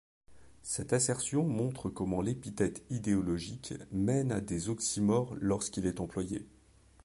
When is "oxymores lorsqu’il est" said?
4.67-5.99